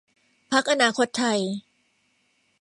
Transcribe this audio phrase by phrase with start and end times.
[0.51, 1.39] พรรคอนาคตไทย